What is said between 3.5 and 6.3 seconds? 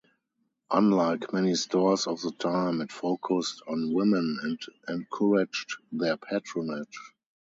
on women and encouraged their